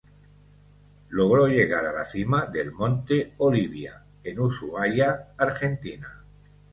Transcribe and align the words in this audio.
Logró 1.09 1.45
llegar 1.47 1.85
a 1.85 1.91
la 1.93 2.05
cima 2.05 2.47
del 2.47 2.71
Monte 2.71 3.35
Olivia, 3.37 4.03
en 4.23 4.39
Ushuaia, 4.39 5.33
Argentina. 5.37 6.23